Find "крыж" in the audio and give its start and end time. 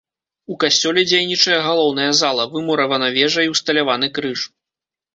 4.21-4.39